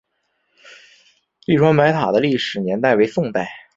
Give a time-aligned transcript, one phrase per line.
[1.45, 3.47] 栗川白塔的历史年代为宋代。